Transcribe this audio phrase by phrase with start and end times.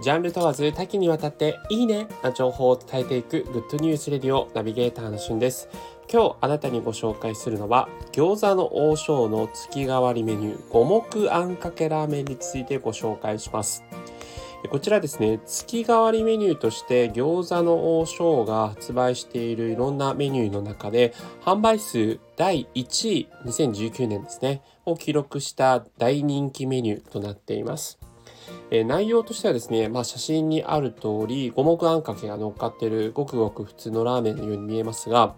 [0.00, 5.68] ジャンル問わず多岐にわたっていいねな情報を伝えていくグッドニュースレディオナビゲーターのしゅんです。
[6.10, 13.84] 今日あなたにご紹介するのは餃子の王将の月替わりメニュー五目あんかけラーメンについてご紹介します。
[14.70, 28.00] こちらですね、月替わりメニューとして餃子の王将が発売しているいろんなメニューの中で販売数第1位2019年ですね、を記録した大人気メニューとなっています。
[28.70, 35.34] え内容としてはですね、まあ、写真にある通り五目あんかけが乗っかってるごくごく普通のラーメンのように見えますが、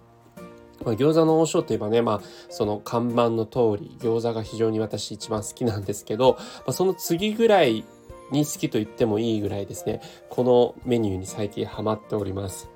[0.84, 7.84] まあ、餃子の王将といえばね、まあ、その看板の通り餃子が非常に私一番好きなんですけど、まあ、その次ぐらい
[8.30, 12.68] に好きと言ってもいいぐらいですね、このメニューに最近ハマっております。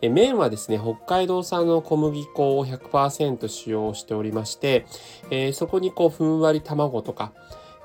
[0.00, 4.86] 麺はですね、北海道産の小麦粉を100%使用しておりまして、
[5.30, 7.32] えー、そこにこうふんわり卵とか、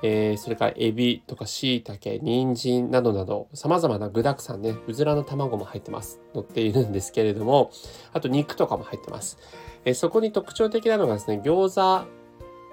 [0.02, 6.20] えー、それからエビとか椎茸、人参などなど様々な具だくさんね、うずらの卵も入ってます。
[6.34, 7.70] 乗っているんですけれども、
[8.12, 9.38] あと肉とかも入ってます。
[9.84, 12.06] えー、そこに特徴的なのがですね、餃子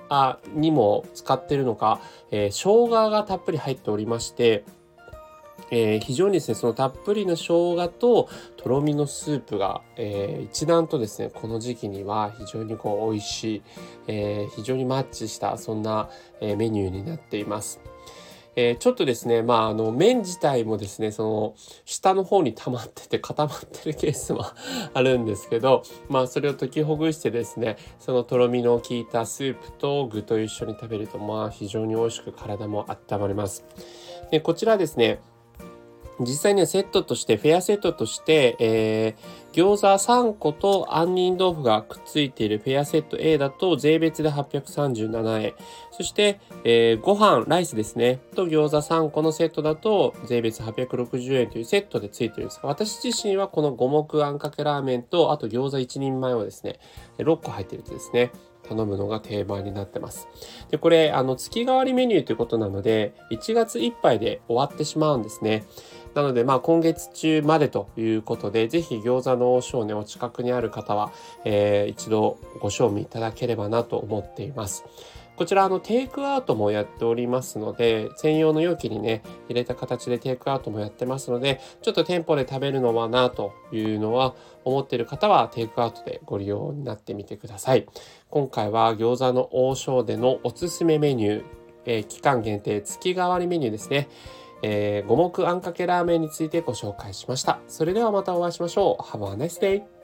[0.10, 2.02] あにも使ってるのか、
[2.32, 4.66] えー、生姜がたっぷり入っておりまして、
[5.70, 13.62] えー、非常にですね、そのたっぷりの生姜ととろみのスープが、えー、一段とですね、この時期には非常にこう美味しい、
[14.08, 17.80] えー、非常にマッチしたそんな、えメニューになっています。
[18.56, 24.44] えー、ちょっとですね、まあ、あの、麺自体もですね、その、下の方に溜まってて固まってるケースも
[24.94, 33.64] あるんですけど、まあ、それを解きほぐしてですね、そのとろみの効いたスープと具と一緒に食べると、まあ、非常に美味しく体も温まります。
[34.32, 35.22] で、こちらですね、
[36.23, 45.53] 実際にはセットとして、フェアセットとして、えー、餃子3個と杏仁豆腐がくっついているフェアセット A だと税別で837円。
[45.92, 48.19] そして、えー、ご飯、ライスですね。
[48.36, 56.80] と餃子3個のセットだと税別860円というセットでついてるんですが、私自身はこの五目あんかけラーメンと、あと餃子1人前をですね、
[57.17, 58.31] 6個入ってるとですね、
[58.64, 60.27] 頼むのが定番になってます。
[60.70, 65.65] で、これ、あの、月替わりメニューということなので、1月いっぱいで終わってしまうんですね。
[66.14, 71.11] なので、まあ、今月中までということで、ぜひ餃子の王将ね、お近くにある方は、
[71.45, 74.83] えー、一度ご賞味いただければなと思っています。
[75.42, 84.36] こちら、あの、テイクアウトもやっておりますので、専用の容器にね、入れた形でテイクアウトもやってますので、ちょっと店舗で食べるのはなというのは
[84.66, 87.88] 思っている方は、テイクアウトでご利用になってみてください。
[88.30, 91.43] 今回は餃子の王将でのおすすめメニュー、
[91.86, 94.10] えー、期間限定月替わりメニューですね。
[94.64, 97.60] えー、五目あんかけラーメンについてご紹介しました。
[97.67, 99.04] それではまたお会いしましょう。
[99.04, 100.01] Have a nice day!